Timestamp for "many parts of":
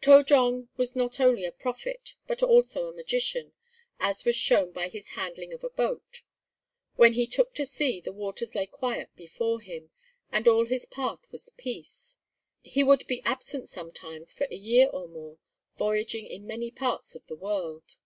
16.48-17.28